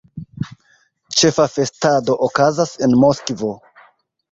Ĉefa 1.19 1.45
festado 1.59 2.17
okazas 2.31 2.75
en 2.89 2.99
Moskvo. 3.07 3.55